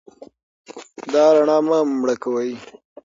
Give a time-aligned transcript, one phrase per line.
[1.13, 2.51] دا رڼا مه مړه کوئ.